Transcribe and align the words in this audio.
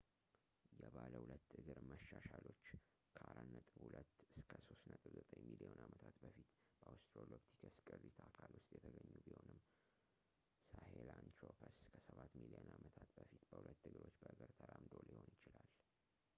የባለ 0.83 1.11
ሁለት 1.23 1.49
እግር 1.57 1.79
መሻሻሎች 1.89 2.61
ከ 3.15 3.25
4.2-3.9 3.31 5.11
ሚሊዮን 5.47 5.77
ዓመታት 5.87 6.15
በፊት 6.23 6.49
በአወስትራሎፒቲከስ 6.79 7.77
ቅሪት 7.89 8.17
አካል 8.29 8.51
ውስጥ 8.59 8.69
የተገኙ 8.77 9.11
ቢሆንም 9.27 9.61
ሳሄላንትሮፐስ 10.71 11.77
ከሰባት 11.91 12.33
ሚሊዮን 12.41 12.71
ዓመታት 12.77 13.11
በፊት 13.19 13.45
በሁለት 13.51 13.85
እግሮች 13.91 14.17
በእግር 14.23 14.51
ተራምዶ 14.61 14.95
ሊሆን 15.09 15.29
ይችላል፡፡ 15.35 15.69